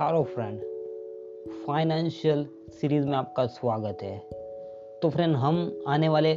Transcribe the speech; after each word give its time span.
Hello 0.00 0.22
friend 0.24 0.60
financial 1.66 2.46
series 2.70 3.06
में 3.06 3.16
आपका 3.16 3.46
स्वागत 3.46 3.98
है। 4.02 4.18
तो 5.02 5.08
फ्रेंड 5.08 5.36
हम 5.36 5.82
आने 5.88 6.08
वाले 6.08 6.32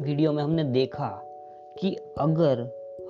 वीडियो 0.00 0.32
में 0.32 0.42
हमने 0.42 0.64
देखा 0.64 1.08
कि 1.78 1.94
अगर 2.18 2.60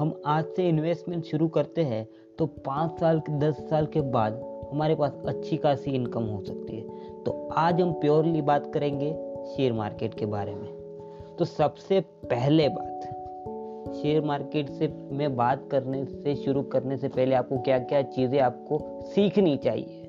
हम 0.00 0.23
आज 0.27 0.45
से 0.45 0.68
इन्वेस्टमेंट 0.68 1.25
शुरू 1.25 1.48
करते 1.48 1.82
हैं 1.82 2.07
तो 2.39 2.46
पाँच 2.46 3.00
साल 3.00 3.23
दस 3.30 3.57
साल 3.71 3.87
के 3.87 4.00
बाद 4.00 4.41
हमारे 4.73 4.95
पास 4.95 5.23
अच्छी 5.27 5.57
खासी 5.57 5.91
इनकम 5.91 6.23
हो 6.23 6.41
सकती 6.45 6.77
है। 6.77 7.23
तो 7.23 7.49
आज 7.49 7.80
हम 7.80 7.93
प्योरली 7.93 8.43
बात 8.43 8.73
करेंगे 8.75 9.12
शेयर 9.57 9.73
मार्केट 9.73 10.14
के 10.14 10.27
बारे 10.27 10.55
में। 10.55 10.71
तो 11.39 11.45
सबसे 11.45 12.01
पहले 12.01 12.69
बात 12.69 12.91
शेयर 13.93 14.24
मार्केट 14.24 14.70
से 14.70 14.88
में 15.12 15.34
बात 15.37 15.69
करने 15.70 16.05
से, 16.05 16.34
शुरू 16.34 16.62
करने 16.62 16.96
से 16.96 17.09
पहले 17.09 17.34
आपको 17.34 17.59
क्या 17.59 17.78
क्या 17.78 18.02
चीज़ें 18.02 18.41
आपको 18.41 18.78
सीखनी 19.06 19.56
चाहिए? 19.56 20.02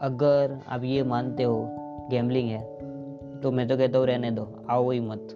अगर 0.00 0.58
आप 0.68 0.84
ये 0.84 1.02
मानते 1.02 1.42
हो 1.42 1.66
गैमलिंग 2.10 2.50
है 2.50 2.60
तो 3.40 3.50
मैं 3.50 3.68
तो 3.68 3.76
कहता 3.76 3.98
हूँ 3.98 4.06
रहने 4.06 4.30
दो, 4.30 4.48
आओ 4.70 4.90
ही 4.90 5.00
मत। 5.00 5.28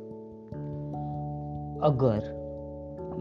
अगर 1.85 2.41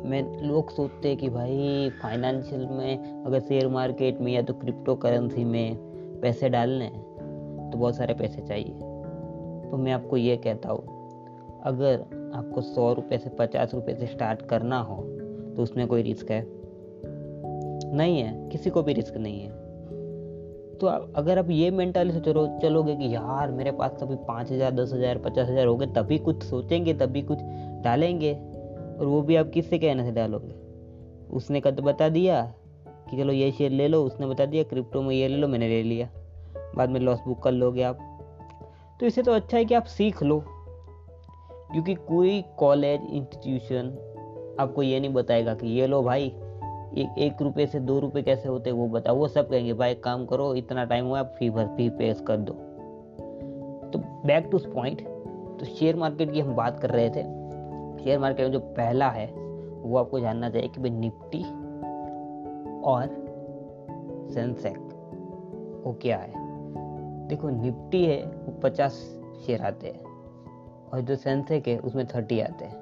मैं, 0.06 0.24
लोग 0.42 0.70
सोचते 0.70 1.08
हैं 1.08 1.18
कि 1.18 1.30
भाई 1.30 1.90
फाइनेंशियल 2.02 2.68
में 2.68 3.24
अगर 3.26 3.40
शेयर 3.40 3.68
मार्केट 3.68 4.22
में 4.22 4.32
या 4.34 4.42
तो 4.42 4.54
क्रिप्टो 4.54 4.96
करेंसी 4.96 5.44
में 5.44 5.76
पैसे 6.22 6.50
डालने 6.50 6.88
तो 6.88 7.78
बहुत 7.78 7.96
सारे 7.96 8.14
पैसे 8.14 8.42
चाहिए। 8.42 8.74
तो 9.72 9.78
मैं 9.78 9.92
आपको 9.92 10.18
ये 10.18 10.38
कहता 10.38 10.70
हूँ, 10.70 10.84
अगर 11.64 12.21
आपको 12.36 12.62
सौ 12.62 12.94
रुपये 12.94 13.18
से 13.18 13.30
पचास 13.30 13.74
रुपये 13.74 13.96
से 13.96 14.06
स्टार्ट 14.06 14.42
करना 14.42 14.80
हो 14.80 14.96
तो 15.58 15.64
उसमें 15.64 15.88
कोई 15.88 16.02
रिस्क 16.02 16.32
है? 16.32 16.46
नहीं 17.96 18.20
है, 18.22 18.50
किसी 18.50 18.70
को 18.70 18.84
भी 18.84 18.94
रिस्क 18.94 19.18
नहीं 19.18 19.42
है। 19.42 19.50
तो 20.78 20.88
अगर 21.16 21.40
आप 21.40 21.50
ये 21.50 21.72
मेंटाली 21.72 22.14
से 22.14 22.20
चलो 22.20 22.46
चलोगे 22.62 22.96
कि 22.96 23.14
यार, 23.16 23.52
मेरे 23.52 23.72
पास 23.72 23.98
कभी 24.02 24.16
पाँच 24.16 24.52
हज़ार, 24.52 24.72
दस 24.72 24.94
हज़ार, 24.94 25.18
पचास 25.18 25.50
हज़ार 25.50 25.68
हो 25.68 25.76
गए, 25.78 25.88
तभी 25.88 26.18
कुछ 26.18 26.44
सोचेंगे, 26.44 26.94
तभी 26.94 27.22
कुछ 27.22 27.38
डालेंगे, 27.84 28.34
और 29.00 29.06
वो 29.06 29.22
भी 29.22 29.36
आप 29.36 29.50
किससे 29.50 29.80
कहने 29.80 30.06
से 30.06 30.12
डालोगे? 30.12 30.54
उसने 31.36 31.62
कद 31.62 31.80
बता 31.80 32.10
दिया 32.10 32.54
कि 33.10 33.18
चलो 33.18 33.34
ये 33.34 33.52
शेयर 33.52 33.72
ले 33.72 33.88
लो, 33.88 34.04
उसने 34.04 34.28
बता 34.28 34.46
दिया 34.46 34.64
क्रिप्टो 34.64 35.02
में 35.02 35.16
ये 35.16 35.28
ले 35.28 35.38
लो, 35.38 35.48
मैंने 35.48 35.68
ले 35.68 35.84
लिया। 35.84 36.10
बाद 36.76 36.90
में 36.90 37.00
लॉस 37.00 37.20
बुक 37.28 37.44
कर 37.44 37.52
लोगे 37.52 37.84
आप। 37.84 37.98
तो 39.00 39.06
इससे 39.06 39.24
तो 39.24 39.32
अच्छा 39.32 39.58
है 39.58 39.66
कि 39.66 39.74
आप 39.74 39.84
सीख 39.84 40.24
लो। 40.24 40.44
क्योंकि 41.72 41.96
कोई 41.96 42.46
कॉलेज 42.58 43.02
इंस्टीट्यूशन 43.10 44.08
आपको 44.60 44.84
ये 44.84 45.00
नहीं 45.00 45.14
बताएगा 45.14 45.54
कि 45.54 45.68
ये 45.68 45.88
लो 45.88 46.04
भाई, 46.04 46.26
एक 46.98 47.16
एक 47.18 47.42
रुपये 47.42 47.68
से 47.68 47.80
दो 47.80 48.00
रुपये 48.00 48.24
कैसे 48.24 48.50
होते 48.50 48.72
वो 48.72 48.88
बताओ। 48.88 49.16
वो 49.16 49.28
सब 49.28 49.50
कहेंगे, 49.50 49.74
भाई 49.74 49.96
काम 49.96 50.26
करो, 50.26 50.56
इतना 50.56 50.86
टाइम 50.86 51.06
हुआ 51.06 51.20
आप 51.20 51.36
फ़ी 51.40 51.50
भर 51.50 51.66
फ़ी 51.66 51.90
पे 51.90 52.14
कर 52.14 52.38
दो। 52.38 52.54
तो 53.90 54.00
बैक 54.00 54.50
टू 54.52 54.58
पॉइंट 54.58 55.02
तो 55.60 55.66
शेयर 55.66 55.96
मार्केट 55.96 56.32
की 56.32 56.40
हम 56.40 56.56
बात 56.56 56.80
कर 56.80 56.90
रहे 56.90 57.10
थे। 57.10 57.24
शेयर 58.04 58.20
मार्केट 58.20 58.46
में 58.46 58.54
जो 58.54 58.60
पहला 58.60 59.10
है, 59.10 59.28
वो 59.82 59.98
आपको 59.98 60.20
जानना 60.20 60.50
चाहिए 60.50 60.68
कि 60.68 60.82
भाई 60.82 60.90
निफ्टी 60.90 61.44
और 62.82 63.08
सेंसेक 64.34 64.78
वो 65.86 65.94
क्या 66.02 66.18
है। 66.18 66.34
देखो, 67.28 67.50
निफ्टी 67.50 68.06
है, 68.06 68.26
वो 68.26 68.60
पचास 68.64 68.94
शेयर 69.46 69.62
आते 69.62 69.88
हैं। 69.88 70.11
और 70.94 71.02
जो 71.02 71.16
सेंसेक 71.16 71.68
है 71.68 71.78
उसमें 71.80 72.08
थर्टी 72.08 72.40
आते 72.40 72.66
हैं। 72.66 72.76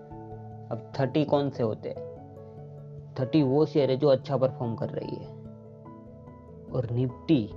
अब 0.69 0.91
थर्टी 0.99 1.25
कौन 1.25 1.49
से 1.49 1.63
होते 1.63 1.89
हैं? 1.89 2.07
थर्टी 3.19 3.43
वो 3.43 3.65
शेयर 3.65 3.91
है 3.91 3.97
जो 3.97 4.07
अच्छा 4.07 4.37
परफॉर्म 4.37 4.75
कर 4.75 4.89
रही 4.89 5.15
है। 5.15 5.27
और 6.73 6.87
निफ्टी 6.91 7.49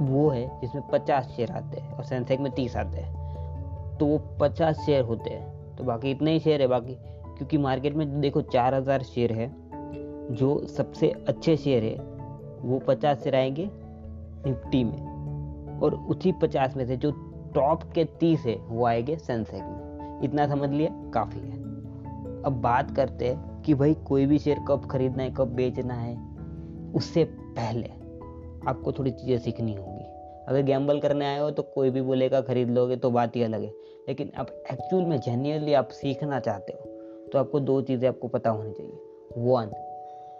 वो 0.00 0.28
है 0.28 0.60
जिसमें 0.60 0.88
पचास 0.88 1.26
शेयर 1.26 1.50
आते 1.50 1.80
हैं 1.80 1.92
और 1.92 2.04
सेंसेक 2.04 2.40
में 2.40 2.52
तीस 2.52 2.76
आते 2.76 3.00
हैं। 3.00 3.98
तो 3.98 4.06
वो 4.06 4.18
पचास 4.40 4.76
शेयर 4.86 5.04
होते 5.04 5.30
हैं। 5.30 5.76
तो 5.76 5.84
बाकी 5.84 6.10
इतने 6.10 6.32
ही 6.32 6.40
शेयर 6.40 6.60
है 6.60 6.66
बाकी, 6.66 6.94
क्योंकि 7.36 7.58
मार्केट 7.58 7.94
में 7.94 8.20
देखो 8.20 8.42
चार 8.42 8.74
हज़ार 8.74 9.02
शेयर 9.02 9.32
है, 9.32 9.56
जो 10.30 10.66
सबसे 10.66 11.10
अच्छे 11.28 11.56
शेयर 11.56 11.84
है, 11.84 11.96
वो 12.62 12.78
पचास 12.78 13.22
शेयर 13.22 13.36
आएँगे 13.36 13.70
निफ्टी 14.46 14.84
में। 14.84 15.12
और 15.80 15.94
उसी 15.94 16.32
पचास 16.32 16.76
में 16.76 16.86
से 16.86 16.96
जो 16.96 17.31
टॉप 17.54 17.82
के 17.94 18.04
तीस 18.04 18.40
है, 18.40 18.54
वो 18.56 18.84
आएँगे 18.86 19.16
सेंसेक 19.16 19.62
में। 19.62 20.20
इतना 20.24 20.46
समझ 20.46 20.70
लिया? 20.70 21.10
काफ़ी 21.14 21.40
है। 21.40 21.56
अब 22.42 22.60
बात 22.62 22.96
करते 22.96 23.28
हैं 23.28 23.62
कि 23.62 23.74
भाई 23.74 23.94
कोई 23.94 24.26
भी 24.26 24.38
शेयर 24.38 24.58
कब 24.68 24.86
खरीदना 24.86 25.22
है, 25.22 25.30
कब 25.30 25.48
बेचना 25.48 25.94
है, 25.94 26.16
उससे 26.94 27.24
पहले 27.24 27.88
आपको 28.68 28.92
थोड़ी 28.92 29.10
चीज़ें 29.10 29.38
सीखनी 29.38 29.74
होगी। 29.74 30.04
अगर 30.48 30.62
गैम्बल 30.62 31.00
करने 31.00 31.26
आए 31.26 31.38
हो 31.38 31.50
तो 31.50 31.62
कोई 31.62 31.90
भी 31.90 32.00
बोलेगा 32.02 32.40
खरीद 32.40 32.70
लोगे 32.70 32.96
तो 32.96 33.10
बात 33.10 33.36
ही 33.36 33.42
अलग 33.42 33.62
है। 33.62 33.72
लेकिन 34.08 34.30
अब 34.36 34.46
एक्चुअल 34.72 35.04
में 35.04 35.20
जेन्यनली 35.20 35.72
आप 35.72 35.88
सीखना 35.88 36.40
चाहते 36.40 36.72
हो 36.72 36.90
तो 37.32 37.38
आपको 37.38 37.60
दो 37.60 37.80
चीज़ें 37.80 38.08
आपको 38.08 38.28
पता 38.28 38.50
होनी 38.50 38.72
चाहिए। 38.72 38.98
वन 39.38 39.70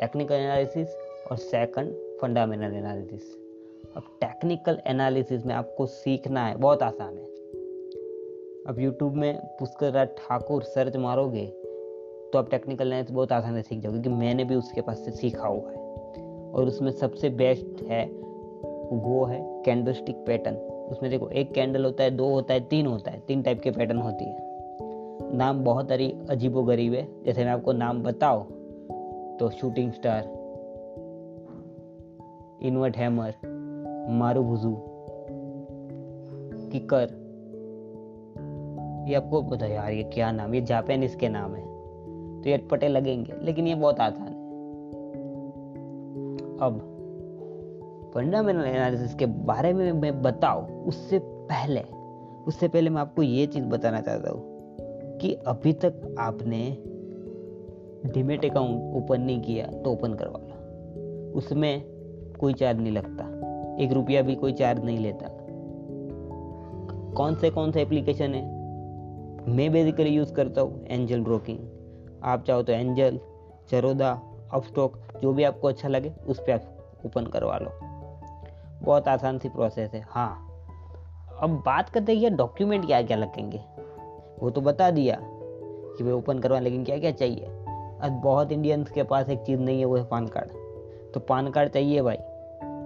टेक्निकल 0.01 0.35
एनालिसिस 0.35 0.89
और 1.31 1.37
सेकंड 1.37 1.93
फंडामेंटल 2.23 2.77
एनालिसिस 2.77 3.42
अब 3.97 4.03
टेक्निकल 4.21 4.79
एनालिसिस 4.87 5.45
में 5.47 5.55
आपको 5.55 5.87
सीखना 5.87 6.47
है, 6.47 6.57
बहुत 6.57 6.83
आसान 6.83 7.17
है। 7.17 7.25
अब 8.69 8.77
यूट्यूब 8.79 9.15
में 9.15 9.39
पुष्कर 9.59 9.93
राज 9.93 10.09
ठाकुर 10.09 10.63
सर्च 10.63 10.97
मारोगे 10.97 11.47
तो 12.33 12.39
आप 12.39 12.51
टेक्निकल 12.51 12.87
एनालिसिस 12.87 13.15
बहुत 13.15 13.33
आसानी 13.33 13.63
से 13.63 13.69
सीख 13.69 13.79
जाओगे 13.79 14.01
क्योंकि 14.01 14.19
मैंने 14.21 14.45
भी 14.45 14.55
उसके 14.55 14.81
पास 14.81 15.05
से 15.05 15.11
सीखा 15.11 15.47
हुआ 15.47 15.71
है। 15.71 15.77
और 16.53 16.67
उसमें 16.67 16.91
सबसे 16.91 17.31
बेस्ट 17.31 17.83
है, 17.83 18.05
वो 18.07 19.25
है 19.25 19.41
कैंडलस्टिक 19.65 20.17
पैटर्न 20.17 20.57
उसमें 20.83 21.11
देखो, 21.11 21.29
एक 21.29 21.53
कैंडल 21.53 21.85
होता 21.85 22.05
है, 22.05 22.11
दो 22.11 22.29
होता 22.29 22.55
है, 22.55 22.61
तीन 22.61 22.87
होता 22.87 23.11
है, 23.11 23.21
तीन 23.21 23.43
टाइप 23.43 23.61
के 23.61 23.71
पैटर्न 23.71 23.99
होती 23.99 24.25
है। 24.25 25.37
नाम 25.37 25.65
बहुत 25.65 25.89
सारी 25.89 26.13
अजीबो 26.31 26.63
गरीब 26.63 26.95
है, 26.95 27.07
जैसे 27.25 27.45
मैं 27.45 27.53
आपको 27.53 27.73
नाम 27.73 28.03
बताओ 28.03 28.43
तो 29.39 29.51
shooting 29.51 29.93
star 29.93 30.25
invert 32.63 32.97
hammer 32.97 33.35
marubozu 34.11 34.75
kicker 36.73 37.21
ये 39.09 39.15
आपको 39.15 39.43
बता 39.43 39.67
यार, 39.67 39.93
ये 39.93 40.03
क्या 40.03 40.31
नाम 40.33 40.55
ये 40.55 40.61
जापानीज 40.61 41.15
के 41.15 41.29
नाम 41.29 41.55
है। 41.55 41.63
तो 42.43 42.49
ये 42.49 42.55
अटपटे 42.55 42.89
लगेंगे, 42.89 43.33
लेकिन 43.43 43.67
ये 43.67 43.75
बहुत 43.75 44.01
आसान 44.01 44.27
है। 44.27 44.41
अब 46.61 46.79
फंडामेंटल 48.15 48.65
एनालिसिस 48.65 49.15
के 49.15 49.27
बारे 49.27 49.73
में 49.73 49.93
मैं 49.93 50.23
बताऊँ, 50.23 50.85
उससे 50.85 51.19
पहले 51.23 51.83
उससे 52.47 52.69
पहले 52.69 52.91
मैं 52.91 53.01
आपको 53.01 53.23
ये 53.23 53.47
चीज़ 53.47 53.65
बताना 53.65 54.01
चाहता 54.01 54.31
हूँ, 54.31 55.19
कि 55.19 55.33
अभी 55.47 55.73
तक 55.73 56.15
आपने 56.19 56.79
डिमेट 58.13 58.45
अकाउंट 58.45 58.97
ओपन 58.97 59.21
नहीं 59.21 59.41
किया 59.43 59.67
तो 59.67 59.93
ओपन 59.93 60.15
करवा 60.15 60.39
लो। 60.39 61.33
उसमें 61.33 61.83
कोई 62.41 62.55
चार्ज 62.55 62.81
नहीं 62.81 62.93
लगता। 62.93 63.42
एक 63.81 63.93
रुपया 63.93 64.23
भी 64.23 64.35
कोई 64.35 64.53
चार्ज 64.53 64.85
नहीं 64.85 64.99
लेता। 64.99 65.27
कौन 67.17 67.35
से 67.35 67.51
कौन 67.51 67.73
से 67.73 67.83
एप्लीकेशन 67.83 68.35
है? 68.35 68.63
मैं 69.49 69.73
बेसिकली 69.73 70.11
यूज़ 70.11 70.35
करता 70.35 70.61
हूँ 70.61 70.87
एंजल 70.87 71.21
ब्रोकिंग 71.21 71.59
आप 72.25 72.45
चाहो 72.45 72.63
तो 72.63 72.73
एंजल 72.73 73.21
चरोदा 73.71 74.23
अपस्टॉक 74.53 75.03
जो 75.23 75.33
भी 75.33 75.45
आपको 75.45 75.69
अच्छा 75.69 75.89
लगे, 75.89 76.13
उस 76.27 76.41
पर 76.41 76.53
आप 76.53 76.63
ओपन 77.07 77.25
करवा 77.25 77.59
लो। 77.59 77.71
बहुत 78.83 79.09
आसान 79.09 79.39
सी 79.39 79.49
प्रोसेस 79.49 79.91
है। 79.95 80.05
हाँ। 80.09 80.49
अब 81.41 81.51
बात 81.51 81.89
करते 81.89 82.17
हैं 82.17 82.37
डॉक्यूमेंट 82.37 82.87
क्या 82.87 83.03
क्या 83.03 83.17
लगेंगे। 83.17 83.61
वो 84.43 84.51
तो 84.51 84.61
बता 84.61 84.91
दिया 84.91 85.19
कि 85.23 86.05
भाई 86.05 86.13
ओपन 86.13 86.39
करवा 86.39 86.59
लेकिन 86.59 86.85
क्या 86.85 86.99
क्या 86.99 87.11
चाहिए? 87.11 87.45
अब 88.01 88.21
बहुत 88.25 88.53
इंडियंस 88.53 88.91
के 88.91 89.03
पास 89.03 89.29
एक 89.29 89.39
चीज़ 89.39 89.61
नहीं 89.61 89.79
है, 89.79 89.85
वो 89.85 89.97
है 89.97 90.05
पान 90.05 90.27
कार्ड 90.27 90.49
तो 91.13 91.21
पान 91.21 91.51
कार्ड 91.51 91.69
चाहिए 91.69 92.03
भाई। 92.03 92.17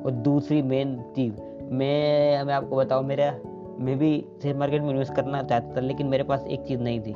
और 0.06 0.12
दूसरी 0.12 0.62
मेन 0.62 1.02
चीज़, 1.16 1.40
मैं 1.62 2.42
मैं 2.44 2.54
आपको 2.54 2.76
बताऊँ, 2.76 3.04
मेरा, 3.04 3.32
मैं 3.78 3.98
भी 3.98 4.26
शेयर 4.42 4.56
मार्केट 4.56 4.82
में 4.82 4.90
इन्वेस्ट 4.90 5.14
करना 5.14 5.42
चाहता 5.42 5.76
था, 5.76 5.80
लेकिन 5.80 6.06
मेरे 6.06 6.22
पास 6.22 6.46
एक 6.46 6.60
चीज़ 6.60 6.80
नहीं 6.80 7.00
थी। 7.00 7.12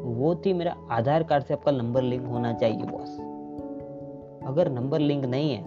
वो 0.00 0.34
थी 0.34 0.52
मेरा 0.52 0.76
आधार 0.90 1.22
कार्ड 1.22 1.44
से 1.44 1.54
आपका 1.54 1.72
नंबर 1.72 2.02
लिंक 2.02 2.26
होना 2.26 2.52
चाहिए 2.52 2.82
बॉस 2.82 3.20
अगर 4.48 4.70
नंबर 4.70 4.98
लिंक 4.98 5.24
नहीं 5.24 5.52
है 5.52 5.62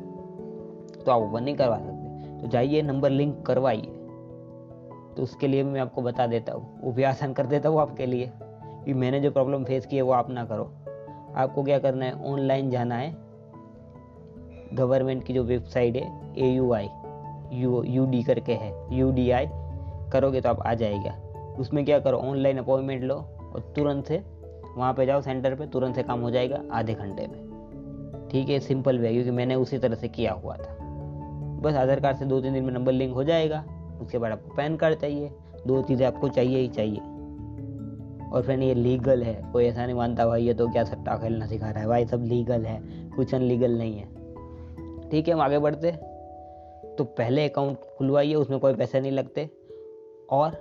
तो 1.06 1.12
आप 1.12 1.22
ओपन 1.22 1.44
नहीं 1.44 1.56
करवा 1.56 1.78
सकते। 1.78 2.42
तो 2.42 2.48
जाइए 2.48 2.81
नंबर 2.81 3.10
लिंक 3.10 3.46
करवाइए। 3.46 4.00
तो 5.18 5.24
उसके 5.24 5.48
लिए 5.48 5.64
मैं 5.64 5.81
आपको 5.81 6.02
बता 6.02 6.28
देता 6.28 6.54
हूँ। 6.54 6.81
वो 6.84 6.92
भी 6.92 7.04
आसान 7.04 7.34
कर 7.34 7.46
देता 7.46 7.69
हूँ 7.69 7.80
आपके 7.80 8.06
लिए। 8.06 8.31
कि 8.86 8.94
मैंने 8.94 9.19
जो 9.19 9.31
प्रॉब्लम 9.31 9.64
फेस 9.64 9.86
की 9.86 9.96
है, 9.96 10.02
वो 10.02 10.12
आप 10.12 10.30
ना 10.30 10.46
करो। 10.46 10.72
आपको 11.36 11.64
क्या 11.64 11.80
करना 11.80 12.06
है? 12.06 12.26
ऑनलाइन 12.26 12.69
जाना 12.69 12.96
है। 12.96 13.16
गवर्नमेंट 14.74 15.24
की 15.24 15.34
जो 15.34 15.44
वेबसाइट 15.44 15.96
है 15.96 16.36
A 16.38 16.50
U 16.50 16.72
I 16.74 16.90
U 17.52 17.84
U 17.84 18.06
D 18.06 18.24
करके 18.24 18.54
है 18.54 18.98
यू 18.98 19.12
डी 19.12 19.30
आई 19.31 19.48
करोगे 20.14 20.42
तो 20.42 20.50
आप 20.50 20.62
आ 20.62 20.74
जाएगा। 20.74 21.16
उसमें 21.60 21.86
क्या 21.86 22.00
करो 22.00 22.18
ऑनलाइन 22.18 22.58
अपॉइंटमेंट 22.58 23.04
लो 23.04 23.16
और 23.16 23.74
तुरंत 23.75 24.06
से 24.06 24.24
वहाँ 24.78 24.94
पे 24.94 25.06
जाओ 25.06 25.22
सेंटर 25.22 25.56
पे, 25.56 25.68
तुरंत 25.68 25.96
से 25.96 26.04
काम 26.04 26.22
हो 26.22 26.31
जाएगा 26.31 26.62
आधे 26.72 26.94
घंटे 26.94 27.28
में। 27.28 28.30
ठीक 28.31 28.50
है 28.50 28.60
सिंपल 28.60 29.00
वे 29.00 29.12
क्योंकि 29.12 29.31
मैंने 29.31 29.56
उसी 29.56 29.78
तरह 29.78 29.96
से 29.96 30.08
किया 30.08 30.34
हुआ 30.34 30.56
था। 30.56 30.78
बस 31.62 31.74
आधार 31.74 32.00
कार्ड 32.00 32.18
से 32.18 32.26
दो 32.26 32.42
तीन 32.42 32.54
दिन 32.54 32.64
में 32.64 32.74
नंबर 32.74 32.92
लिंक 32.92 33.14
हो 33.14 33.24
जाएगा, 33.24 33.66
उसके 34.02 34.18
बाद 34.18 34.31
आपको 34.31 34.56
पैन 34.56 34.76
कार्ड 34.76 34.96
चाहिए, 34.96 35.31
दो 35.68 35.81
चीज़ें 35.81 36.08
आपको 36.08 36.30
चाहिए 36.30 36.58
ही 36.58 36.68
चाहिए। 36.68 37.00
और 38.31 38.42
फिर 38.42 38.60
ये 38.60 38.74
लीगल 38.74 39.24
है, 39.24 39.50
कोई 39.54 39.66
ऐसा 39.66 39.86
नहीं 39.86 39.96
मानता, 39.96 40.26
भाई, 40.26 40.44
ये 40.44 40.54
तो 40.54 40.68
क्या 40.68 40.84
सट्टा 40.84 41.18
खेलना 41.18 41.46
सिखा 41.46 41.69
रहा 41.69 41.81
है? 41.81 41.88
भाई, 41.88 42.06
सब 42.06 42.24
लीगल 42.24 42.66
है, 42.66 42.81
कुछ 43.16 43.36
अनलीगल 43.36 43.72
नहीं 43.72 43.98
है। 43.98 44.23
ठीक 45.13 45.27
है, 45.27 45.33
हम 45.33 45.42
आगे 45.42 45.60
बढ़ते। 45.60 45.92
तो 46.98 47.04
पहले 47.04 47.50
अकाउंट 47.50 47.77
खुलवाइए, 47.98 48.36
उसमें 48.36 48.60
कोई 48.60 48.74
पैसे 48.74 49.01
नहीं 49.01 49.12
लगते। 49.12 49.50
और 50.30 50.51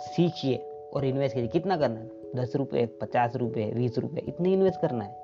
सीखिए 0.00 0.56
और 0.94 1.04
इन्वेस्ट 1.04 1.34
कीजिए। 1.34 1.48
कितना 1.48 1.76
करना 1.76 2.00
है? 2.00 2.10
दस 2.36 2.56
रुपये 2.56 2.86
पचास 2.86 3.36
रुपये 3.36 3.66
बीस 3.66 3.98
रुपये 3.98 4.24
इतने 4.28 4.52
इन्वेस्ट 4.52 4.80
करना 4.80 5.04
है। 5.04 5.16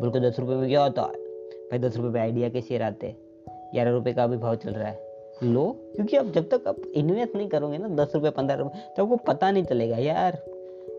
बिल्कुल 0.00 0.20
दस 0.20 0.38
रुपये 0.40 0.56
में 0.56 0.68
क्या 0.68 0.82
होता 0.82 1.02
है? 1.02 1.12
भाई 1.70 1.78
दस 1.78 1.96
रुपये 1.96 2.12
पे 2.12 2.18
आइडिया 2.18 2.48
के 2.48 2.60
शेयर 2.60 2.82
आते 2.82 3.06
हैं। 3.06 3.16
ग्यारह 3.72 3.90
रुपये 3.90 4.12
का 4.12 4.26
भी 4.26 4.36
भाव 4.36 4.56
चल 4.56 4.70
रहा 4.70 4.88
है। 4.88 5.00
लो, 5.42 5.76
क्योंकि 5.96 6.16
आप 6.16 6.26
जब 6.26 6.48
तक 6.48 6.68
आप 6.68 6.76
इन्वेस्ट 6.94 7.36
नहीं 7.36 7.48
करोगे 7.48 7.78
ना, 7.78 7.88
दस 7.88 8.12
रुपये 8.14 8.30
पंद्रह 8.30 8.56
रुपये 8.56 8.94
तो 8.96 9.02
आपको 9.02 9.16
पता 9.16 9.50
नहीं 9.50 9.64
चलेगा 9.64 9.96
यार। 9.96 10.42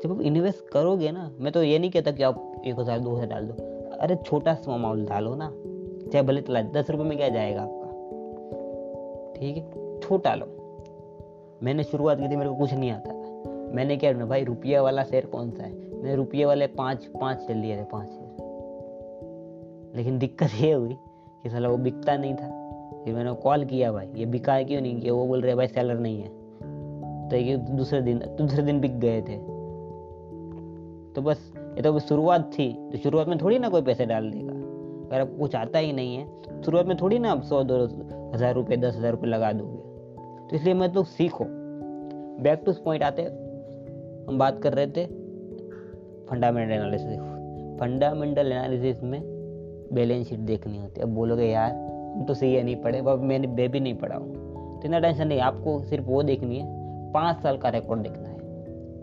जब 0.04 0.12
आप 0.12 0.22
इन्वेस्ट 0.22 0.70
करोगे 0.70 1.12
ना, 1.12 1.32
मैं 1.40 1.52
तो 1.54 1.64
ये 1.64 1.80
नहीं 1.80 1.92
कहता 1.92 2.12
कि 2.12 2.24
आप 2.24 2.64
एक 2.68 2.80
हज़ार, 2.80 3.00
दो 3.00 3.16
हज़ार 3.16 3.28
डाल 3.28 3.48
दो। 3.48 3.54
अरे 3.98 4.16
छोटा 4.16 4.54
सा 4.54 4.74
अमाउंट 4.74 5.10
डालो 5.10 5.36
ना। 5.36 5.54
चाहे 6.14 6.26
भले 6.26 6.42
चला 6.42 6.62
दस 6.62 6.90
रुपये 6.90 7.06
में 7.06 7.18
क्या 7.18 7.30
जाएगा 7.30 7.62
आपका? 7.62 7.88
ठीक 9.40 9.58
है? 9.58 10.00
छोटा 10.00 10.36
लो। 10.36 10.46
मैंने 11.64 11.84
शुरुआत 11.84 12.20
की 12.20 12.30
थी, 12.30 12.36
मेरे 12.36 12.50
को 12.50 12.56
कुछ 12.56 12.74
नहीं 12.74 12.92
आता 12.92 13.12
था। 13.12 13.24
मैंने 13.76 13.98
क्या 13.98 14.14
भाई 14.14 14.44
रुपया 14.44 14.82
वाला 14.82 15.04
शेयर 15.04 15.26
कौन 15.26 15.52
सा 15.52 15.64
है? 15.64 15.74
मैंने 15.74 16.16
रुपये 16.16 16.46
वाले 16.46 16.68
पाँच 16.68 17.06
पाँच 17.06 17.38
चल 17.38 17.58
लिए 17.58 17.78
थे, 17.78 17.84
पाँच 17.84 18.10
शेयर। 18.10 18.34
लेकिन 19.96 20.20
दिक्कत 20.20 20.50
ये 20.60 20.72
हुई 20.72 20.98
कि 21.44 21.50
साला 21.50 21.70
वो 21.70 21.78
बिकता 21.78 22.18
नहीं 22.18 22.34
था। 22.34 22.64
फिर 23.06 23.14
मैंने 23.14 23.34
कॉल 23.34 23.66
किया 23.66 23.92
भाई, 23.92 24.08
ये 24.16 24.26
बिका 24.26 24.64
क्यों 24.64 24.82
नहीं? 24.82 25.02
किया 25.02 25.14
वो 25.14 25.28
बोल 25.28 25.42
रहे 25.42 25.56
भाई 25.56 25.68
सेलर 25.68 26.00
नहीं 26.00 26.22
है। 26.22 26.30
तो 27.30 27.36
ये 27.36 27.58
दूसरे 27.58 28.02
दिन 28.02 28.20
दूसरे 28.20 28.64
दिन 28.64 28.80
बिक 28.80 29.00
गए 29.00 29.22
थे। 29.22 29.38
तो 31.14 31.22
बस, 31.22 31.54
ये 31.58 31.82
तो 31.82 32.00
शुरुआत 32.00 32.52
थी 32.60 32.90
तो 32.92 32.98
शुरुआत 32.98 33.28
में 33.28 33.38
थोड़ी 33.38 33.60
ना 33.60 33.70
कोई 33.70 33.82
पैसे 33.82 34.06
डाल 34.06 34.32
देगा। 34.32 34.63
अगर 35.14 35.22
आपको 35.22 35.38
कुछ 35.38 35.56
आता 35.56 35.80
ही 35.80 35.94
नहीं 35.94 36.16
है, 36.16 36.62
शुरुआत 36.62 36.86
में 36.86 36.96
थोड़ी 36.98 37.20
ना 37.20 37.32
आप 37.32 37.42
सौ, 37.42 37.64
दो 37.64 37.76
हज़ार 38.34 38.54
रुपये, 38.54 38.78
दस 38.78 38.96
हज़ार 38.98 39.12
रुपये 39.12 39.30
लगा 39.30 39.52
दोगे। 39.52 40.48
तो 40.50 40.56
इसलिए 40.56 40.74
मैं 40.74 40.92
तो 40.94 41.04
सीखो। 41.04 41.46
बैक 42.44 42.64
टू 42.66 42.74
पॉइंट 42.86 43.04
आते 43.04 43.24
हम 44.28 44.38
बात 44.38 44.62
कर 44.62 44.74
रहे 44.74 44.88
थे 44.88 45.06
फंडामेंटल 46.26 46.74
एनालिसिस 46.74 47.20
फंडामेंटल 47.80 48.52
एनालिसिस 48.52 49.04
में 49.04 49.22
बैलेंस 49.94 50.28
शीट 50.28 50.40
देखनी 50.40 50.78
होती 50.78 51.02
है। 51.02 51.08
अब 51.08 51.14
बोलोगे, 51.14 51.46
यार, 51.46 51.72
हम 52.16 52.26
तो 52.28 52.34
सही 52.34 52.54
है, 52.54 52.64
नहीं 52.64 52.76
पढ़े। 52.76 53.00
अब 53.00 53.24
मैंने 53.24 53.48
बे 53.48 53.68
भी 53.68 53.80
नहीं 53.80 53.94
पढ़ा 53.94 54.16
हूँ। 54.16 54.34
तो 54.74 54.82
इतना 54.86 55.00
टेंशन 55.00 55.28
नहीं, 55.28 55.40
आपको 55.40 55.80
सिर्फ़ 55.84 56.06
वो 56.06 56.24
देखनी 56.24 56.60
है। 56.60 56.66
पाँच 57.14 57.44
साल 57.44 57.58
का 57.58 57.70
रिकॉर्ड 57.70 58.02
देखना 58.02 58.30
है। 58.30 58.38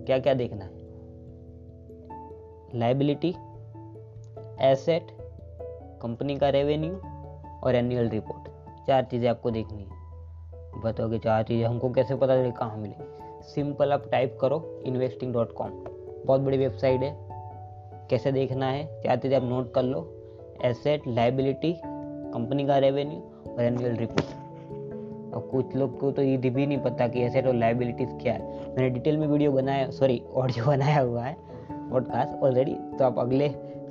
क्या 0.06 0.18
क्या 0.18 0.34
देखना 0.34 0.64
है? 0.64 0.70
लाइबिलिटी 2.74 3.34
एसेट 4.62 5.06
कंपनी 6.02 6.36
का 6.36 6.48
रेवेन्यू 6.48 6.92
और 7.60 7.74
एनुअल 7.74 8.08
रिपोर्ट 8.08 8.48
चार 8.86 9.04
चीज़ें 9.04 9.28
आपको 9.28 9.50
देखनी 9.50 9.82
है। 9.82 9.98
बताओगे 10.82 11.18
चार 11.18 11.42
चीज़ें, 11.42 11.66
हमको 11.66 11.90
कैसे 11.90 12.16
पता 12.16 12.36
चले, 12.36 12.50
कहाँ 12.50 12.76
मिले 12.76 13.08
सिंपल 13.44 13.92
आप 13.92 14.08
टाइप 14.10 14.38
करो 14.40 14.82
इन्वेस्टिंग 14.86 15.32
डॉट 15.32 15.52
कॉम 15.52 15.70
बहुत 16.26 16.40
बड़ी 16.40 16.58
वेबसाइट 16.58 17.02
है। 17.02 17.16
कैसे 18.10 18.32
देखना 18.32 18.66
है? 18.66 18.84
चार 19.02 19.16
चीज़ें 19.16 19.36
आप 19.36 19.44
नोट 19.44 19.72
कर 19.74 19.82
लो। 19.82 20.00
एसेट 20.64 21.02
लाइबिलिटी 21.08 21.72
कंपनी 21.84 22.66
का 22.66 22.78
रेवेन्यू 22.78 23.18
और 23.52 23.62
एनुअल 23.62 23.96
रिपोर्ट 23.96 25.34
और 25.34 25.48
कुछ 25.52 25.74
लोग 25.76 25.98
को 26.00 26.10
तो 26.12 26.22
ये 26.22 26.36
भी 26.36 26.66
नहीं 26.66 26.78
पता 26.78 27.08
कि 27.08 27.22
एसेट 27.22 27.46
और 27.46 27.54
लाइबिलिटीज़ 27.54 28.10
क्या 28.12 28.32
है। 28.32 28.74
मैंने 28.74 28.88
डिटेल 28.90 29.16
में 29.16 29.26
वीडियो 29.26 29.52
बनाया 29.52 29.90
सॉरी 29.90 30.22
ऑडियो 30.34 30.64
बनाया 30.66 31.00
हुआ 31.00 31.24
है 31.24 31.36
पॉडकास्ट 31.90 32.42
ऑलरेडी 32.42 32.74
तो 32.98 33.04
आप 33.04 33.18
अगले 33.18 33.48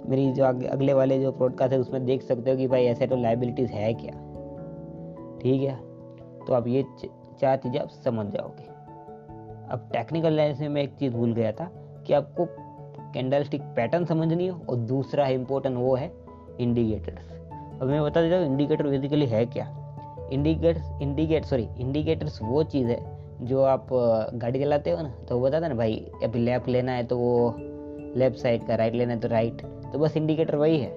मेरी 0.10 0.32
जो 0.32 0.44
अगले 0.44 0.94
वाले 0.94 1.22
जो 1.22 1.32
पॉडकास्ट 1.32 1.74
है, 1.74 1.80
उसमें 1.80 2.06
देख 2.06 2.22
सकते 2.22 2.52
हो 2.52 2.58
कि 2.58 2.68
भाई 2.68 2.86
ऐसे 2.86 3.08
तो 3.08 3.16
लाइबिलिटीज़ 3.16 3.72
है 3.72 3.94
क्या? 3.94 4.12
ठीक 5.40 5.62
है? 5.62 5.76
तो 6.48 6.54
आप 6.54 6.68
ये 6.68 6.86
चार 7.40 7.58
चीज़ें 7.58 7.80
आप 7.80 7.90
समझ 7.90 8.26
जाओगे। 8.26 8.64
अब 9.70 9.90
टेक्निकल 9.94 10.34
लाइन 10.34 10.56
में 10.62 10.70
मैं 10.70 10.84
एक 10.84 10.90
चीज़ 10.90 11.14
भूल 11.14 11.34
गया 11.34 11.52
था 11.52 11.72
कि 12.08 12.14
आपको 12.14 12.48
कैंडल 13.14 13.44
स्टिक 13.44 13.62
पैटर्न 13.62 14.06
समझनी 14.06 14.48
हो 14.48 14.62
और 14.70 14.76
दूसरा 14.76 15.28
इम्पोर्टेंट 15.28 15.78
वो 15.78 15.96
है 15.96 16.12
इंडिकेटर्स 16.60 17.32
अब 17.82 17.88
मैं 17.88 18.04
बता 18.04 18.22
देता 18.22 18.38
हूँ 18.38 18.46
इंडिकेटर 18.46 18.88
बेसिकली 18.88 19.26
है 19.26 19.46
क्या? 19.46 19.96
इंडिकेटर्स 20.34 21.02
इंडिकेट 21.02 21.46
सॉरी 21.46 21.68
इंडिकेटर्स 21.78 22.40
वो 22.44 22.64
चीज़ 22.64 22.88
है 22.88 23.18
जो 23.42 23.62
आप 23.62 23.88
गाड़ी 24.34 24.60
चलाते 24.60 24.92
हो 24.92 25.02
ना 25.02 25.14
तो 25.30 25.42
बताते 25.42 25.68
ना, 25.68 25.76
भाई, 25.76 26.12
अभी 26.24 26.40
लेफ़्ट 26.40 26.68
लेना 26.68 26.92
है 26.92 27.04
तो 27.04 27.18
वो 27.18 27.56
लेफ़्ट 28.16 28.38
साइड 28.38 28.68
का 28.68 28.76
राइट 28.76 28.94
लेना 28.94 29.14
है 29.14 29.20
तो 29.20 29.28
राइट 29.28 29.79
तो 29.92 30.00
बस 30.00 30.18
इंडिकेटर 30.18 30.56
वही 30.56 30.80
है। 30.80 30.92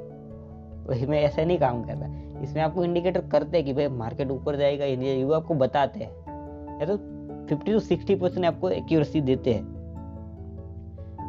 वही 0.87 1.07
में 1.07 1.21
ऐसा 1.21 1.45
नहीं 1.45 1.59
काम 1.59 1.83
करता। 1.85 2.07
इसमें 2.43 2.63
आपको 2.63 2.85
इंडिकेटर 2.85 3.21
करते 3.21 3.57
हैं 3.57 3.67
कि 3.67 3.73
भाई 3.73 3.89
मार्केट 3.89 4.31
ऊपर 4.31 4.57
जाएगा 4.57 4.85
ये 4.85 5.25
वो 5.25 5.33
आपको 5.33 5.55
बताते 5.55 6.01
हैं। 6.01 6.81
या 6.81 6.87
तो 6.87 6.97
फिफ्टी 7.49 7.73
टू 7.73 7.81
सिक्सटी 7.81 8.15
परसेंट 8.15 8.47
आपको 8.47 8.71
एक्यूरेसी 8.71 9.21
देते 9.21 9.53
हैं। 9.55 9.65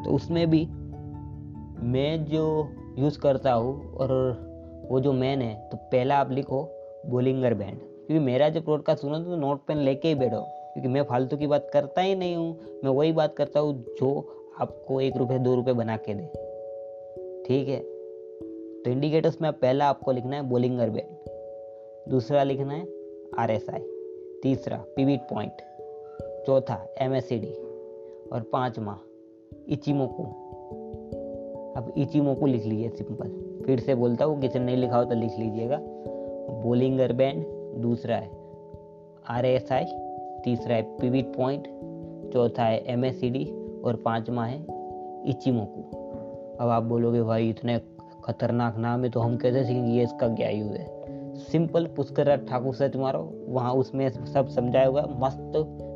तो 0.05 0.11
उसमें 0.11 0.49
भी 0.49 0.65
मैं 1.87 2.25
जो 2.25 2.69
यूज़ 2.99 3.19
करता 3.19 3.51
हूँ 3.51 3.93
और 3.93 4.11
वो 4.91 4.99
जो 4.99 5.13
मैन 5.13 5.41
है 5.41 5.69
तो 5.69 5.77
पहला 5.77 6.17
आप 6.17 6.31
लिखो 6.31 6.61
बोलिंगर 7.05 7.53
बैंड 7.53 7.77
क्योंकि 7.77 8.19
मेरा 8.19 8.49
जो 8.49 8.61
प्रोडकास्ट 8.61 9.01
सुनो 9.01 9.19
तो 9.19 9.35
नोट 9.35 9.65
पेन 9.65 9.77
लेके 9.77 10.07
ही 10.07 10.15
बैठो। 10.15 10.41
क्योंकि 10.73 10.89
मैं 10.89 11.03
फालतू 11.03 11.37
की 11.37 11.47
बात 11.47 11.69
करता 11.73 12.01
ही 12.01 12.15
नहीं 12.15 12.35
हूँ। 12.35 12.81
मैं 12.83 12.91
वही 12.91 13.11
बात 13.11 13.35
करता 13.35 13.59
हूँ 13.59 13.73
जो 13.99 14.09
आपको 14.61 15.01
एक 15.01 15.17
रुपये 15.17 15.39
दो 15.39 15.55
रुपये 15.55 15.73
बना 15.73 15.97
के 15.97 16.13
दे। 16.13 16.42
ठीक 17.47 17.67
है? 17.67 17.79
तो 18.83 18.91
इंडिकेटर्स 18.91 19.41
में 19.41 19.51
पहला 19.53 19.85
आपको 19.85 20.11
लिखना 20.11 20.35
है 20.35 20.41
बोलिंगर 20.41 20.89
बैंड 20.89 21.29
दूसरा 22.11 22.43
लिखना 22.43 22.73
है 22.73 22.87
आर 23.39 23.51
एस 23.51 23.69
आई 23.69 23.79
तीसरा 24.43 24.77
पीवीट 24.95 25.19
पॉइंट 25.19 25.51
चौथा 26.47 26.93
एम 27.01 27.15
एस 27.15 27.27
सी 27.27 27.39
डी 27.39 27.53
और 28.33 28.41
पाँचवा 28.53 28.99
इचिमोको 29.69 30.23
अब 31.77 31.93
इचिमोको 31.97 32.45
लिख 32.45 32.65
लीजिए 32.65 32.89
सिंपल 32.89 33.61
फिर 33.65 33.79
से 33.79 33.95
बोलता 33.95 34.25
हूँ, 34.25 34.41
किसी 34.41 34.59
ने 34.59 34.65
नहीं 34.65 34.77
लिखा 34.77 34.97
हो 34.97 35.03
तो 35.03 35.15
लिख 35.15 35.31
लीजिएगा। 35.39 35.77
बोलिंगर 36.63 37.13
बैंड 37.13 37.45
दूसरा 37.81 38.15
है 38.15 38.31
आर 39.29 39.45
एस 39.45 39.71
आई 39.71 39.85
तीसरा 40.43 40.75
है 40.75 40.97
पीवीट 40.97 41.25
पॉइंट 41.25 41.67
चौथा 42.33 42.63
है 42.63 42.83
एम 42.87 43.05
एस 43.05 43.19
सी 43.19 43.29
डी 43.29 43.45
और 43.81 43.95
पांचवा 43.95 44.45
है 44.45 44.65
इचिमोकू 45.29 46.02
अब 46.63 46.69
आप 46.69 46.83
बोलोगे, 46.83 47.21
भाई, 47.21 47.49
इतने 47.49 47.81
खतरनाक 48.25 48.77
नाम 48.77 49.03
है 49.03 49.09
तो 49.09 49.19
हम 49.19 49.37
कैसे 49.37 49.63
सीखेंगे? 49.63 49.91
ये 49.91 50.03
इसका 50.03 50.27
क्या 50.27 50.49
यूज़ 50.49 50.71
है। 50.71 51.37
सिंपल 51.37 51.85
पुष्कर 51.85 52.35
ठाकुर 52.37 52.75
सर्च 52.75 52.95
मारो 52.95 53.45
वहाँ 53.47 53.73
उसमें 53.73 54.09
सब 54.09 54.47
समझाया 54.47 54.87
हुआ, 54.87 55.01
मस्त 55.01 55.51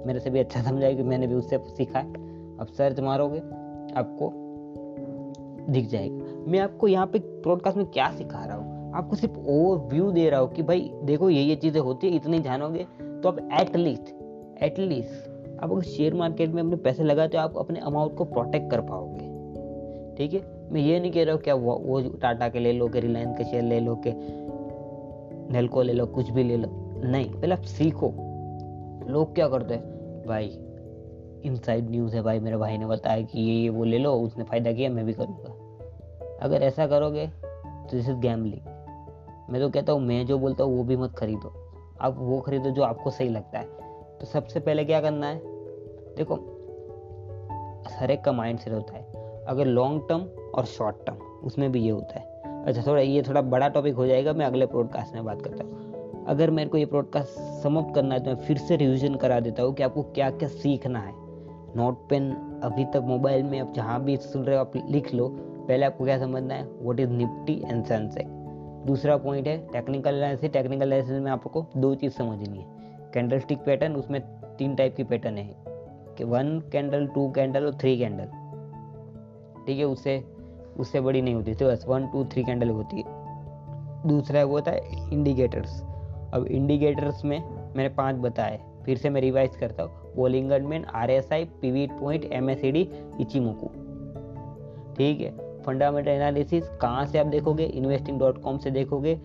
मेरे 0.08 0.20
से 0.20 0.30
भी 0.30 0.40
अच्छा 0.40 0.62
समझाया 0.62 0.94
कि 0.94 1.04
मैंने 1.04 1.28
भी 1.28 1.34
उससे 1.34 1.58
सीखा 1.68 2.00
है। 2.00 2.14
अब 2.58 2.68
सर्च 2.78 3.00
मारोगे 3.00 3.40
आपको 3.94 4.32
दिख 5.72 5.88
जाएगा। 5.90 6.52
मैं 6.52 6.60
आपको 6.60 6.88
यहाँ 6.88 7.08
पे 7.08 7.20
ब्रॉडकास्ट 7.20 7.78
में 7.78 7.86
क्या 7.86 8.12
सिखा 8.12 8.44
रहा 8.46 8.58
हूँ? 8.58 8.94
आपको 8.96 9.16
सिर्फ़ 9.16 9.40
ओवर 9.40 9.78
व्यू 9.78 10.12
दे 10.12 10.30
रहा 10.30 10.40
हूँ 10.40 10.52
कि, 10.52 10.64
भाई, 10.64 10.92
देखो 11.04 11.30
ये 11.30 11.42
ये 11.42 11.56
चीज़ें 11.56 11.82
होती 11.82 12.10
है, 12.10 12.16
इतनी 12.16 12.40
जानोगे 12.40 12.86
तो 13.02 13.30
आप 13.30 13.50
एटलीस्ट 13.62 14.14
एटलीस्ट 14.64 15.60
आप 15.64 15.72
अगर 15.72 15.82
शेयर 15.82 16.14
मार्केट 16.14 16.50
में 16.50 16.64
अपने 16.64 16.76
पैसे 16.76 17.04
लगाते 17.04 17.38
हो, 17.38 17.44
आप 17.44 17.58
अपने 17.58 17.80
अमाउंट 17.80 18.16
को 18.16 18.24
प्रोटेक्ट 18.26 18.72
कर 18.72 18.82
पाओगे। 18.82 19.36
ठीक 20.16 20.34
है? 20.34 20.57
मैं 20.72 20.82
ये 20.82 21.00
नहीं 21.00 21.12
कह 21.12 21.24
रहा 21.24 21.34
हूँ 21.34 21.42
क्या 21.42 21.56
वो, 21.56 21.76
वो 21.76 22.02
टाटा 22.02 22.50
के 22.50 22.60
ले 22.60 22.74
लो 22.74 22.88
के 22.88 23.00
रिलायंस 23.00 23.38
के 23.38 23.44
शेयर 23.44 23.64
ले 23.64 23.80
लो 23.80 23.96
के 24.08 24.14
नेलको 25.54 25.82
ले 25.82 25.94
लो 25.94 26.06
कुछ 26.06 26.30
भी 26.30 26.44
ले 26.44 26.58
लो। 26.58 26.68
नहीं 27.04 27.30
पहले 27.32 27.56
आप 27.56 27.62
सीखो। 27.62 28.08
लोग 29.08 29.36
क्या 29.36 29.48
करते 29.48 29.74
हैं? 29.74 29.84
भाई 30.28 30.48
इनसाइड 31.46 31.90
न्यूज़ 31.90 32.16
है 32.16 32.22
भाई 32.22 32.40
मेरे 32.40 32.58
भाई 32.58 32.78
ने 32.78 32.86
बताया 32.86 33.22
कि 33.22 33.42
ये 33.42 33.54
ये 33.54 33.70
वो 33.70 33.84
ले 33.84 33.98
लो 33.98 34.14
उसने 34.14 34.44
फ़ायदा 34.44 34.72
किया 34.72 34.90
मैं 34.90 35.06
भी 35.06 35.14
करूँगा। 35.14 35.54
अगर 36.42 36.64
ऐसा 36.64 36.88
करोगे 36.88 37.28
तो 37.28 37.98
दिस 37.98 38.10
इज़ 38.10 38.16
गैमलिंग 38.16 38.62
मैं 39.50 39.62
तो 39.62 39.70
कहता 39.70 39.94
हूँ 39.94 40.02
मैं 40.02 40.26
जो 40.26 40.38
बोलता 40.38 40.64
हूँ 40.64 40.78
वो 40.78 40.84
भी 40.84 40.96
मत 40.96 41.14
खरीदो। 41.18 41.54
आप 42.02 42.16
वो 42.18 42.40
खरीदो 42.40 42.70
जो 42.70 42.82
आपको 42.82 43.10
सही 43.10 43.30
लगता 43.30 43.60
है। 43.60 43.66
तो 44.20 44.26
सबसे 44.26 44.60
पहले 44.60 44.86
क्या 44.86 45.02
करना 45.02 45.28
है? 45.28 45.42
देखो 46.18 46.36
हर 47.98 48.12
एक 48.12 48.22
का 48.22 48.32
माइंड 48.32 48.60
सेट 48.60 48.74
होता 48.74 48.94
है। 48.94 49.06
अगर 49.48 49.66
लॉन्ग 49.66 50.02
टर्म 50.10 50.20
और 50.58 50.66
शॉर्ट 50.66 50.96
टर्म 51.06 51.18
उसमें 51.44 51.72
भी 51.72 51.80
ये 51.80 51.90
होता 51.90 52.20
है। 52.20 52.64
अच्छा 52.66 52.82
थोड़ा 52.88 53.02
ये 53.02 53.22
थोड़ा 53.22 53.42
बड़ा 53.42 53.68
टॉपिक 53.68 53.96
हो 53.96 54.08
जाएगा, 54.08 54.34
मैं 54.34 54.46
अगले 54.46 54.66
प्रोडकास्ट 54.66 55.14
में 55.16 55.26
बात 55.26 55.42
करता 55.42 55.64
हूँ। 55.64 56.26
अगर 56.28 56.52
मेरे 56.52 56.70
को 56.70 56.78
ये 56.78 56.86
प्रोडकास्ट 56.86 57.40
समाप्त 57.64 57.96
करना 57.96 58.16
है 58.16 58.24
तो 58.24 58.32
मैं 58.32 58.38
फिर 58.38 58.58
से 58.58 58.76
रिविजन 58.76 59.16
करा 59.16 59.40
देता 59.40 59.64
हूँ 59.64 59.74
कि 59.74 59.84
आपको 59.84 60.04
क्या 60.04 60.30
क्या 60.30 60.50
सीखना 60.50 61.00
है। 61.00 61.14
नोट 61.76 62.08
पेन 62.10 62.32
अभी 62.64 62.86
तक 62.86 63.02
मोबाइल 63.04 63.44
में 63.44 63.60
आप 63.60 63.74
जहाँ 63.74 64.04
भी 64.04 64.18
सुन 64.18 64.44
रहे 64.44 64.56
हो, 64.56 64.62
आप 64.62 64.72
लिख 64.90 65.14
लो। 65.14 65.28
पहले 65.68 65.86
आपको 65.86 66.06
क्या 66.06 66.18
समझना 66.20 66.54
है? 66.54 66.64
What 66.64 67.00
is 67.00 67.10
Nifty 67.10 67.62
and 67.66 67.84
Sensex 67.86 68.32
दूसरा 68.88 69.18
पॉइंट 69.18 69.48
है 69.48 69.58
टेक्निकल 69.68 70.16
एनालिसिस 70.16 70.52
टेक्निकल 70.52 70.84
एनालिसिस 70.84 71.20
में 71.20 71.32
आपको 71.32 71.66
दो 71.78 71.94
चीज़ 71.96 72.14
समझनी 72.14 72.58
है। 72.58 72.66
कैंडल 73.14 73.40
स्टिक 73.40 73.60
पैटर्न 73.60 73.96
उसमें 73.96 74.22
तीन 74.58 74.76
टाइप 74.76 74.96
की 74.96 75.04
पैटर्न 75.04 75.38
है। 75.38 75.56
कि 76.18 76.24
वन 76.24 76.60
कैंडल 76.72 77.08
टू 77.08 77.30
कैंडल 77.32 77.66
और 77.66 77.74
थ्री 77.74 77.98
कैंडल 77.98 78.26
ठीक 79.66 79.78
है, 79.78 79.86
उससे 79.86 80.24
उससे 80.80 81.02
बड़ी 81.02 81.22
नहीं 81.22 81.36
होती 81.36 81.54
तो 81.54 81.68
बस 81.68 81.86
वन 81.90 82.08
टू 82.08 82.24
थ्री 82.26 82.44
कैंडल 82.44 82.70
होती 82.70 82.98
है। 82.98 83.04
दूसरा 84.08 84.44
वो 84.44 84.54
होता 84.54 84.72
है 84.72 85.12
इंडिकेटर्स 85.14 85.82
अब 86.34 86.46
इंडिकेटर्स 86.48 87.24
में 87.26 87.40
मैंने 87.76 87.90
पाँच 87.90 88.16
बताए, 88.16 88.60
फिर 88.86 88.98
से 88.98 89.10
मैं 89.10 89.22
रिवाइज 89.22 89.56
करता 89.56 89.84
हूँ। 89.84 90.14
Bollinger 90.16 90.86
R 90.96 91.12
S 91.12 91.32
I 91.34 91.46
pivot 91.62 91.88
point 91.92 92.32
M 92.34 92.50
S 92.50 92.62
D 92.64 92.82
Ichimoku 93.22 93.68
ठीक 94.96 95.20
है 95.22 95.32
फंडामेंटल 95.64 96.12
एनालिसिस 96.12 96.68
कहाँ 96.82 97.06
से 97.06 97.20
आप 97.20 97.26
देखोगे? 97.28 97.66
इन्वेस्टिंग 97.66 98.20
डॉट 98.20 98.42
कॉम 98.42 98.58
से 98.58 98.72
देखोगे। 98.72 99.16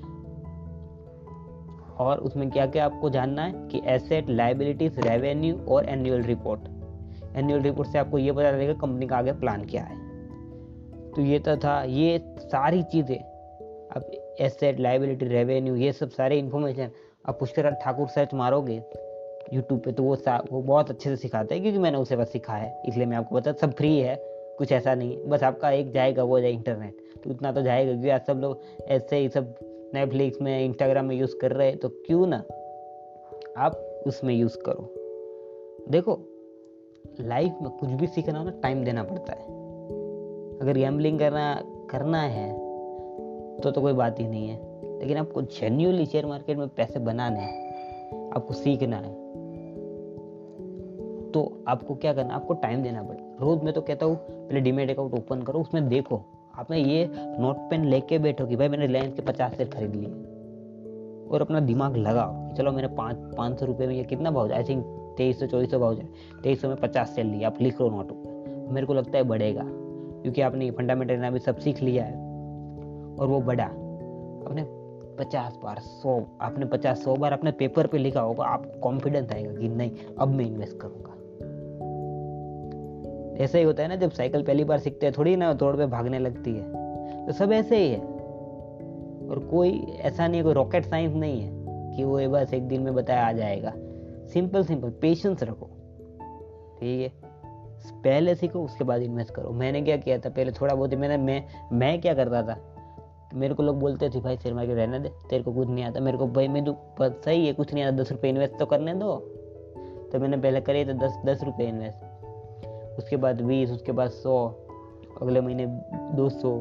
और 1.98 2.18
उसमें 2.18 2.50
क्या 2.50 2.66
क्या 2.66 2.84
आपको 2.84 3.10
जानना 3.10 3.42
है? 3.42 3.52
कि 3.68 3.82
एसेट 3.86 4.30
लाइबिलिटीज 4.30 4.98
रेवेन्यू 4.98 5.58
और 5.68 5.88
एनुअल 5.88 6.22
रिपोर्ट 6.22 6.68
एनुअल 7.36 7.60
रिपोर्ट 7.60 7.88
से 7.88 7.98
आपको 7.98 8.18
ये 8.18 8.32
पता 8.32 8.52
चलेगा 8.52 8.72
कंपनी 8.80 9.06
का 9.06 9.16
आगे 9.16 9.32
प्लान 9.32 9.64
क्या 9.64 9.82
है। 9.82 10.00
तो 11.16 11.22
ये 11.22 11.38
तो 11.38 11.56
था, 11.56 11.82
ये 11.82 12.18
सारी 12.40 12.82
चीज़ें। 12.82 13.18
अब 13.90 14.10
एसेट 14.40 14.80
लाइबिलिटी 14.80 15.26
रेवेन्यू 15.26 15.74
ये 15.76 15.92
सब 15.92 16.10
सारे 16.10 16.38
इन्फॉर्मेशन 16.38 16.90
अब 17.24 17.38
पुष्कर 17.40 17.70
ठाकुर 17.74 18.08
सर्च 18.08 18.34
मारोगे 18.34 18.82
यूट्यूब 19.52 19.80
पे 19.80 19.92
तो 19.92 20.02
वो 20.02 20.16
वो 20.52 20.60
बहुत 20.62 20.90
अच्छे 20.90 21.10
से 21.10 21.16
सिखाते 21.16 21.54
हैं, 21.54 21.62
क्योंकि 21.62 21.78
मैंने 21.78 21.98
उसे 21.98 22.16
बस 22.16 22.32
सिखा 22.32 22.54
है। 22.54 22.82
इसलिए 22.88 23.06
मैं 23.06 23.16
आपको 23.16 23.36
बता, 23.36 23.52
सब 23.52 23.74
फ्री 23.74 23.96
है, 23.98 24.16
कुछ 24.58 24.72
ऐसा 24.72 24.94
नहीं 24.94 25.16
है। 25.16 25.28
बस 25.28 25.42
आपका 25.42 25.70
एक 25.70 25.90
जाएगा, 25.92 26.24
वो 26.24 26.40
जाए 26.40 26.50
इंटरनेट 26.50 27.20
तो 27.24 27.30
उतना 27.30 27.52
तो 27.52 27.62
जाएगा, 27.62 27.92
क्योंकि 27.92 28.10
आज 28.10 28.26
सब 28.26 28.40
लोग 28.40 28.60
ऐसे 28.88 29.16
ही 29.16 29.28
सब 29.28 29.54
नेटफ्लिक्स 29.94 30.40
में 30.42 30.64
इंस्टाग्राम 30.64 31.04
में 31.04 31.16
यूज़ 31.16 31.36
कर 31.36 31.52
रहे 31.52 31.68
हैं 31.68 31.78
तो 31.78 31.88
क्यों 32.06 32.26
ना 32.26 32.36
आप 33.58 33.76
उसमें 34.06 34.34
यूज़ 34.34 34.56
करो। 34.58 34.92
देखो 35.90 36.18
लाइफ 37.20 37.58
में 37.62 37.70
कुछ 37.70 37.90
भी 37.90 38.06
सीखना 38.06 38.38
हो 38.38 38.44
ना 38.44 38.50
टाइम 38.62 38.84
देना 38.84 39.02
पड़ता 39.02 39.32
है। 39.32 39.60
अगर 40.62 40.76
गैम्बलिंग 40.78 41.18
करना 41.18 41.54
करना 41.90 42.20
है 42.20 42.50
तो 43.60 43.70
तो 43.70 43.80
कोई 43.80 43.92
बात 43.92 44.20
ही 44.20 44.26
नहीं 44.26 44.48
है। 44.48 44.56
लेकिन 44.98 45.16
आपको 45.16 45.42
जेन्यूनली 45.42 46.06
शेयर 46.06 46.26
मार्केट 46.26 46.58
में 46.58 46.68
पैसे 46.68 46.98
बनाने 46.98 47.40
हैं 47.40 48.30
आपको 48.36 48.54
सीखना 48.54 48.96
है 48.96 49.20
तो 51.32 51.42
आपको 51.68 51.94
क्या 51.94 52.12
करना 52.14 52.34
आपको 52.34 52.54
टाइम 52.54 52.82
देना 52.82 53.02
पड़ेगा 53.02 53.36
रोज 53.40 53.62
मैं 53.62 53.74
तो 53.74 53.80
कहता 53.80 54.06
हूँ 54.06 54.16
पहले 54.16 54.60
डीमेट 54.60 54.90
अकाउंट 54.90 55.14
ओपन 55.14 55.42
करो 55.42 55.60
उसमें 55.60 55.88
देखो 55.88 56.22
आपने 56.54 56.78
ये 56.78 57.10
नोट 57.14 57.56
पेन 57.70 57.84
लेके 57.84 58.18
बैठो 58.18 58.46
कि 58.46 58.56
भाई 58.56 58.68
मैंने 58.68 58.86
रिलायंस 58.86 59.14
के 59.14 59.22
पचास 59.22 59.56
शेयर 59.56 59.68
खरीद 59.68 59.94
लिए। 59.96 60.08
और 61.30 61.40
अपना 61.40 61.60
दिमाग 61.60 61.96
लगाओ 61.96 62.32
कि 62.48 62.56
चलो 62.56 62.72
मैंने 62.72 62.88
पाँच 62.88 63.16
पाँच 63.36 63.60
सौ 63.60 63.66
रुपये 63.66 63.86
में 63.86 63.94
ये 63.94 64.04
कितना 64.04 64.30
भाव 64.30 64.52
आई 64.52 64.64
थिंक 64.64 64.84
तेईस 65.18 65.40
सौ 65.40 65.46
चौबीस 65.46 65.70
सौ 65.70 65.78
भाव 65.78 65.94
जाए। 65.94 66.06
तेईस 66.42 66.60
सौ 66.62 66.68
में 66.68 66.76
पचास 66.76 67.14
शेयर 67.14 67.26
लिए 67.26 67.44
आप 67.44 67.62
लिख 67.62 67.80
लो 67.80 67.88
नोट 67.90 68.12
मेरे 68.72 68.86
को 68.86 68.94
लगता 68.94 69.18
है 69.18 69.24
बढ़ेगा। 69.24 69.62
क्योंकि 70.22 70.40
आपने 70.40 70.70
फंडामेंटल 70.70 71.30
भी 71.30 71.38
सब 71.38 71.56
सीख 71.56 71.82
लिया 71.82 72.04
है। 72.04 72.32
और 73.16 73.26
वो 73.28 73.40
बढ़ा 73.40 73.64
आपने 73.64 74.82
पचास 75.18 75.58
बार, 75.64 75.78
सौ, 75.78 76.22
आपने 76.40 76.64
पचास, 76.64 77.04
सौ 77.04 77.16
बार 77.16 77.32
अपने 77.32 77.50
पेपर 77.50 77.86
पे 77.86 77.98
लिखा 77.98 78.20
होगा 78.20 78.44
आपको 78.44 78.80
कॉन्फिडेंस 78.80 79.32
आएगा 79.32 79.54
कि 79.54 79.68
नहीं, 79.68 79.90
अब 80.18 80.28
मैं 80.28 80.44
इन्वेस्ट 80.44 80.76
करूँगा। 80.76 81.12
ऐसा 83.44 83.58
ही 83.58 83.64
होता 83.64 83.82
है 83.82 83.88
ना, 83.88 83.96
जब 83.96 84.10
साइकिल 84.10 84.42
पहली 84.42 84.64
बार 84.64 84.78
सीखते 84.78 85.06
हैं, 85.06 85.14
थोड़ी 85.18 85.36
ना 85.36 85.54
तोड़ 85.54 85.76
पे 85.76 85.86
भागने 85.86 86.18
लगती 86.18 86.54
है। 86.54 86.72
तो 87.26 87.32
सब 87.32 87.52
ऐसे 87.52 87.76
ही 87.76 87.90
है। 87.90 88.00
और 89.28 89.48
कोई 89.50 89.86
ऐसा 90.00 90.28
नहीं 90.28 90.36
है, 90.36 90.44
कोई 90.44 90.54
रॉकेट 90.54 90.84
साइंस 90.84 91.14
नहीं 91.14 91.40
है 91.40 91.50
कि 91.96 92.04
वो 92.04 92.28
बस 92.28 92.54
एक 92.54 92.68
दिन 92.68 92.82
में 92.82 92.94
बताया 92.94 93.28
आ 93.28 93.32
जाएगा। 93.32 93.72
सिंपल 94.26 94.64
सिंपल 94.64 94.90
पेशेंस 94.90 95.42
रखो। 95.42 95.66
ठीक 96.80 97.12
है? 97.12 97.31
पहले 97.90 98.34
सीखो 98.34 98.64
उसके 98.64 98.84
बाद 98.84 99.02
इन्वेस्ट 99.02 99.34
करो। 99.34 99.50
मैंने 99.50 99.82
क्या 99.82 99.96
किया 99.96 100.18
था? 100.18 100.30
पहले 100.30 100.52
थोड़ा 100.52 100.74
बहुत 100.74 100.94
मैंने, 100.94 101.16
मैं 101.16 101.44
मैं 101.72 102.00
क्या 102.00 102.14
करता 102.14 102.42
था? 102.42 102.56
मेरे 103.34 103.54
को 103.54 103.62
लोग 103.62 103.78
बोलते 103.80 104.10
थे, 104.10 104.20
भाई, 104.20 104.36
शेयर 104.36 104.54
मार्केट 104.54 104.76
रहने 104.76 104.98
दे, 104.98 105.08
तेरे 105.30 105.42
को 105.42 105.52
कुछ 105.52 105.68
नहीं 105.68 105.84
आता। 105.84 106.00
मेरे 106.00 106.18
को, 106.18 106.26
भाई, 106.26 106.48
मैं 106.48 106.64
तो 106.64 106.76
सही 107.00 107.46
है, 107.46 107.52
कुछ 107.52 107.74
नहीं 107.74 107.84
आता, 107.84 107.96
दस 107.96 108.12
रुपये 108.12 108.30
इन्वेस्ट 108.30 108.58
तो 108.58 108.66
करने 108.66 108.94
दो। 108.94 109.16
तो 110.12 110.18
मैंने 110.20 110.36
पहले 110.36 110.60
करे 110.60 110.84
थे 110.84 110.94
दस 110.94 111.20
दस 111.26 111.44
रुपये 111.44 111.68
इन्वेस्ट 111.68 112.98
उसके 112.98 113.16
बाद 113.16 113.40
बीस, 113.40 113.70
उसके 113.70 113.92
बाद 113.92 114.10
सौ, 114.10 114.46
अगले 115.22 115.40
महीने 115.40 115.66
दो 116.16 116.28
सौ। 116.28 116.58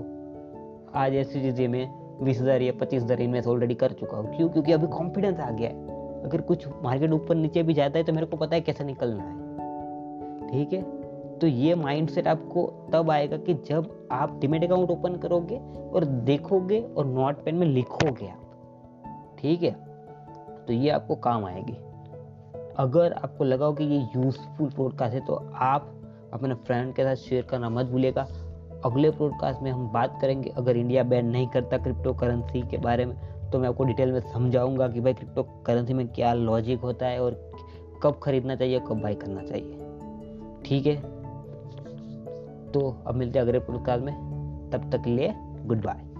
आज 0.96 1.16
ऐसी 1.16 1.42
चीज़ें 1.42 1.68
मैं 1.68 1.88
बीस 2.24 2.42
हज़ार 2.42 2.62
या 2.62 2.74
पच्चीस 2.82 3.04
हज़ार 3.04 3.22
इन्वेस्ट 3.22 3.48
ऑलरेडी 3.48 3.75
कर 3.75 3.92
चुका 3.92 4.18
हूँ। 4.18 4.36
क्यों? 4.38 4.50
क्योंकि 4.50 4.72
अभी 4.72 4.88
कॉन्फिडेंस 4.88 5.40
आ 5.40 5.50
गया 5.51 5.70
है। 5.70 6.24
अगर 6.24 6.42
कुछ 6.42 6.68
मार्केट 6.84 7.12
ऊपर 7.12 7.36
नीचे 7.36 7.63
भी 7.63 7.74
जाता 7.74 8.00
है 8.00 8.06
तो 8.06 8.13
मेरे 8.13 8.25
को 8.25 8.38
पता 8.38 8.56
है 8.56 8.62
कैसे 8.62 8.84
निकलना 8.84 9.24
है। 9.24 10.50
ठीक 10.51 10.74
है? 10.74 11.00
तो 11.41 11.48
ये 11.48 11.75
माइंडसेट 11.75 12.27
आपको 12.27 12.89
तब 12.93 13.12
आएगा 13.12 13.38
कि 13.38 13.53
जब 13.53 14.07
आप 14.12 14.39
डिमेट 14.39 14.63
अकाउंट 14.63 14.89
ओपन 14.89 15.15
करोगे 15.15 15.57
और 15.93 16.05
देखोगे 16.05 16.79
और 16.98 17.05
नोट 17.05 17.43
पेन 17.43 17.55
में 17.55 17.67
लिखोगे 17.67 18.27
आप। 18.27 19.38
ठीक 19.39 19.63
है? 19.63 19.71
तो 20.67 20.74
ये 20.74 20.89
आपको 20.89 21.15
काम 21.15 21.45
आएगी। 21.45 21.74
अगर 22.77 23.13
आपको 23.13 23.43
लगा 23.43 23.65
हो 23.65 23.74
कि 23.74 23.83
ये 23.83 23.98
यूजफुल 24.15 24.69
पॉडकास्ट 24.69 25.13
है 25.13 25.25
तो 25.25 25.36
आप 25.53 25.91
अपने 26.33 26.55
फ्रेंड 26.55 26.93
के 26.95 27.03
साथ 27.03 27.15
शेयर 27.15 27.43
करना 27.43 27.69
मत 27.69 27.86
भूलिएगा। 27.86 28.21
अगले 28.86 29.10
पॉडकास्ट 29.10 29.62
में 29.62 29.71
हम 29.71 29.88
बात 29.88 30.17
करेंगे। 30.21 30.50
अगर 30.50 30.77
इंडिया 30.77 31.03
बैन 31.03 31.25
नहीं 31.25 31.48
करता 31.48 31.77
क्रिप्टो 31.77 32.13
करेंसी 32.13 32.62
के 32.62 32.77
बारे 32.77 33.05
में 33.05 33.15
तो 33.51 33.60
मैं 33.60 33.69
आपको 33.69 33.83
डिटेल 33.83 34.12
में 34.12 34.19
समझाऊँगा 34.19 34.88
कि 34.88 35.00
भाई 35.00 35.13
क्रिप्टो 35.13 35.43
करेंसी 35.65 35.93
में 35.93 36.07
क्या 36.07 36.33
लॉजिक 36.33 36.79
होता 36.79 37.05
है 37.05 37.21
और 37.24 37.51
कब 38.03 38.19
खरीदना 38.24 38.55
चाहिए, 38.55 38.79
कब 38.79 39.01
बाई 39.01 39.15
करना 39.15 39.41
चाहिए। 39.41 39.77
ठीक 40.65 40.86
है? 40.86 41.21
तो 42.72 43.04
अब 43.08 43.16
मिलते 43.16 43.40
हैं 43.40 43.46
अगले 43.46 43.60
पॉडकास्ट 43.60 44.04
में। 44.04 44.13
तब 44.74 44.90
तक 44.92 45.08
लिए 45.08 45.34
गुड 45.66 45.84
बाय 45.84 46.11